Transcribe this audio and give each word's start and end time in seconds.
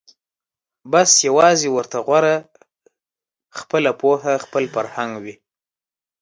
بس 0.91 1.11
یوازي 1.27 1.69
ورته 1.71 1.97
غوره 2.07 2.35
خپله 3.59 3.91
پوهه 3.99 4.33
خپل 4.45 4.63
فرهنګ 4.73 5.11
وي 5.23 5.35